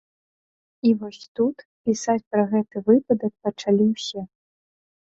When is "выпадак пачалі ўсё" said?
2.89-4.21